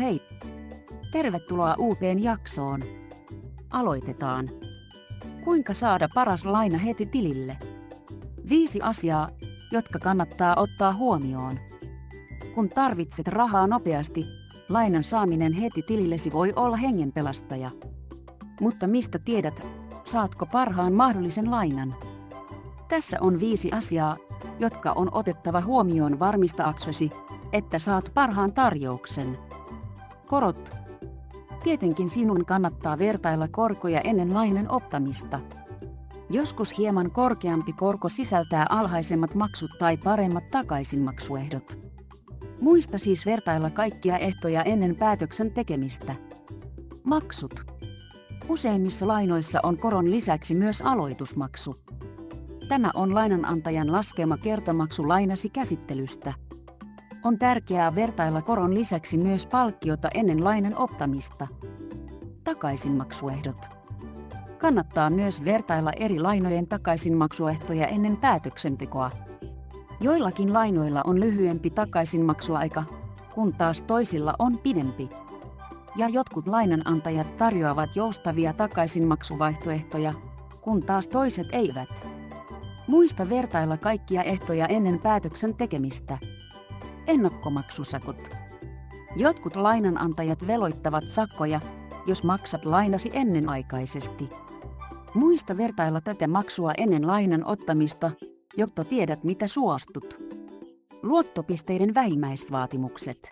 Hei! 0.00 0.22
Tervetuloa 1.12 1.74
uuteen 1.78 2.22
jaksoon. 2.22 2.80
Aloitetaan. 3.70 4.48
Kuinka 5.44 5.74
saada 5.74 6.08
paras 6.14 6.44
laina 6.44 6.78
heti 6.78 7.06
tilille? 7.06 7.56
Viisi 8.48 8.80
asiaa, 8.82 9.28
jotka 9.72 9.98
kannattaa 9.98 10.56
ottaa 10.56 10.94
huomioon. 10.94 11.58
Kun 12.54 12.68
tarvitset 12.68 13.28
rahaa 13.28 13.66
nopeasti, 13.66 14.26
lainan 14.68 15.04
saaminen 15.04 15.52
heti 15.52 15.82
tilillesi 15.82 16.32
voi 16.32 16.52
olla 16.56 16.76
hengenpelastaja. 16.76 17.70
Mutta 18.60 18.86
mistä 18.86 19.18
tiedät, 19.18 19.66
saatko 20.04 20.46
parhaan 20.46 20.92
mahdollisen 20.92 21.50
lainan? 21.50 21.94
Tässä 22.88 23.18
on 23.20 23.40
viisi 23.40 23.72
asiaa, 23.72 24.16
jotka 24.58 24.92
on 24.92 25.08
otettava 25.12 25.60
huomioon 25.60 26.18
varmistaaksesi, 26.18 27.10
että 27.52 27.78
saat 27.78 28.10
parhaan 28.14 28.52
tarjouksen. 28.52 29.49
Korot. 30.30 30.72
Tietenkin 31.62 32.10
sinun 32.10 32.44
kannattaa 32.44 32.98
vertailla 32.98 33.48
korkoja 33.48 34.00
ennen 34.00 34.34
lainan 34.34 34.70
ottamista. 34.70 35.40
Joskus 36.28 36.78
hieman 36.78 37.10
korkeampi 37.10 37.72
korko 37.72 38.08
sisältää 38.08 38.66
alhaisemmat 38.68 39.34
maksut 39.34 39.70
tai 39.78 39.96
paremmat 39.96 40.44
takaisinmaksuehdot. 40.50 41.78
Muista 42.60 42.98
siis 42.98 43.26
vertailla 43.26 43.70
kaikkia 43.70 44.18
ehtoja 44.18 44.62
ennen 44.62 44.96
päätöksen 44.96 45.50
tekemistä. 45.50 46.14
Maksut. 47.04 47.64
Useimmissa 48.48 49.08
lainoissa 49.08 49.60
on 49.62 49.78
koron 49.78 50.10
lisäksi 50.10 50.54
myös 50.54 50.82
aloitusmaksu. 50.82 51.76
Tämä 52.68 52.90
on 52.94 53.14
lainanantajan 53.14 53.92
laskema 53.92 54.36
kertomaksu 54.36 55.08
lainasi 55.08 55.48
käsittelystä. 55.48 56.34
On 57.24 57.38
tärkeää 57.38 57.94
vertailla 57.94 58.42
koron 58.42 58.74
lisäksi 58.74 59.16
myös 59.18 59.46
palkkiota 59.46 60.08
ennen 60.14 60.44
lainan 60.44 60.78
ottamista. 60.78 61.46
Takaisinmaksuehdot. 62.44 63.68
Kannattaa 64.58 65.10
myös 65.10 65.44
vertailla 65.44 65.92
eri 65.92 66.20
lainojen 66.20 66.66
takaisinmaksuehtoja 66.66 67.86
ennen 67.86 68.16
päätöksentekoa. 68.16 69.10
Joillakin 70.00 70.52
lainoilla 70.52 71.00
on 71.04 71.20
lyhyempi 71.20 71.70
takaisinmaksuaika, 71.70 72.84
kun 73.34 73.52
taas 73.52 73.82
toisilla 73.82 74.34
on 74.38 74.58
pidempi. 74.58 75.10
Ja 75.96 76.08
jotkut 76.08 76.46
lainanantajat 76.46 77.36
tarjoavat 77.36 77.96
joustavia 77.96 78.52
takaisinmaksuvaihtoehtoja, 78.52 80.14
kun 80.60 80.82
taas 80.82 81.08
toiset 81.08 81.46
eivät. 81.52 81.88
Muista 82.86 83.28
vertailla 83.28 83.76
kaikkia 83.76 84.22
ehtoja 84.22 84.66
ennen 84.66 84.98
päätöksen 84.98 85.54
tekemistä. 85.54 86.18
Ennakkomaksusakot. 87.06 88.30
Jotkut 89.16 89.56
lainanantajat 89.56 90.46
veloittavat 90.46 91.04
sakkoja, 91.08 91.60
jos 92.06 92.22
maksat 92.22 92.64
lainasi 92.64 93.10
ennenaikaisesti. 93.12 94.30
Muista 95.14 95.56
vertailla 95.56 96.00
tätä 96.00 96.28
maksua 96.28 96.72
ennen 96.78 97.06
lainan 97.06 97.46
ottamista, 97.46 98.10
jotta 98.56 98.84
tiedät 98.84 99.24
mitä 99.24 99.46
suostut. 99.46 100.16
Luottopisteiden 101.02 101.94
vähimmäisvaatimukset. 101.94 103.30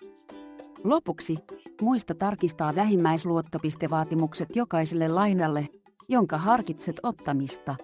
Lopuksi, 0.84 1.38
muista 1.80 2.14
tarkistaa 2.14 2.74
vähimmäisluottopistevaatimukset 2.74 4.56
jokaiselle 4.56 5.08
lainalle, 5.08 5.68
jonka 6.08 6.38
harkitset 6.38 6.96
ottamista. 7.02 7.76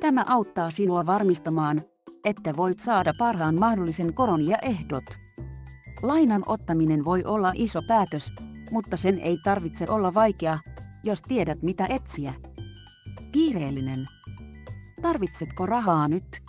Tämä 0.00 0.24
auttaa 0.28 0.70
sinua 0.70 1.06
varmistamaan, 1.06 1.82
että 2.26 2.56
voit 2.56 2.80
saada 2.80 3.12
parhaan 3.18 3.60
mahdollisen 3.60 4.14
koron 4.14 4.46
ja 4.46 4.58
ehdot. 4.62 5.04
Lainan 6.02 6.42
ottaminen 6.46 7.04
voi 7.04 7.24
olla 7.24 7.52
iso 7.54 7.82
päätös, 7.82 8.32
mutta 8.70 8.96
sen 8.96 9.18
ei 9.18 9.38
tarvitse 9.44 9.86
olla 9.88 10.14
vaikea, 10.14 10.58
jos 11.02 11.22
tiedät 11.22 11.62
mitä 11.62 11.86
etsiä. 11.86 12.34
Kiireellinen. 13.32 14.06
Tarvitsetko 15.02 15.66
rahaa 15.66 16.08
nyt? 16.08 16.42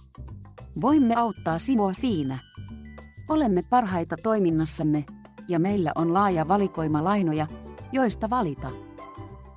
Voimme 0.81 1.15
auttaa 1.15 1.59
sinua 1.59 1.93
siinä. 1.93 2.39
Olemme 3.29 3.63
parhaita 3.69 4.15
toiminnassamme, 4.23 5.05
ja 5.47 5.59
meillä 5.59 5.91
on 5.95 6.13
laaja 6.13 6.47
valikoima 6.47 7.03
lainoja, 7.03 7.47
joista 7.91 8.29
valita. 8.29 8.69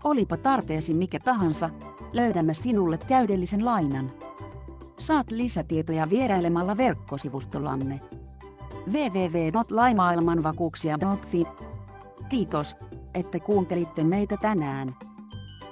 Olipa 0.04 0.36
tarpeesi 0.36 0.94
mikä 0.94 1.18
tahansa, 1.18 1.70
löydämme 2.12 2.54
sinulle 2.54 2.98
täydellisen 2.98 3.64
lainan. 3.64 4.10
Saat 5.00 5.30
lisätietoja 5.30 6.10
vierailemalla 6.10 6.76
verkkosivustollamme 6.76 8.00
www.laimaailmanvakuuksia.fi. 8.92 11.44
Kiitos, 12.28 12.76
että 13.14 13.40
kuuntelitte 13.40 14.04
meitä 14.04 14.36
tänään. 14.36 14.96